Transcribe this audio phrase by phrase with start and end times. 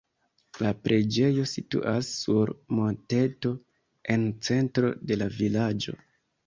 [0.61, 3.55] La preĝejo situas sur monteto
[4.17, 6.01] en centro de la vilaĝo.